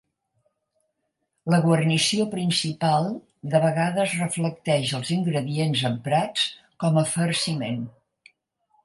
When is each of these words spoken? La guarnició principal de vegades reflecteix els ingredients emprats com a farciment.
La 1.53 1.57
guarnició 1.65 2.23
principal 2.31 3.09
de 3.53 3.61
vegades 3.65 4.15
reflecteix 4.21 4.95
els 5.01 5.13
ingredients 5.17 5.85
emprats 5.91 6.49
com 6.85 6.99
a 7.03 7.05
farciment. 7.13 7.85